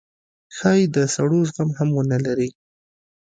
[0.55, 2.49] ښايي د سړو زغم هم ونه لرئ